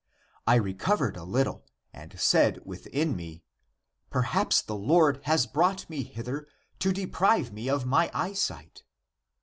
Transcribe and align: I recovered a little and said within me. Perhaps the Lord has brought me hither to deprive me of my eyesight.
I 0.47 0.55
recovered 0.55 1.15
a 1.15 1.23
little 1.23 1.63
and 1.93 2.19
said 2.19 2.65
within 2.65 3.15
me. 3.15 3.43
Perhaps 4.09 4.63
the 4.63 4.73
Lord 4.75 5.19
has 5.25 5.45
brought 5.45 5.87
me 5.91 6.01
hither 6.01 6.47
to 6.79 6.91
deprive 6.91 7.53
me 7.53 7.69
of 7.69 7.85
my 7.85 8.09
eyesight. 8.11 8.83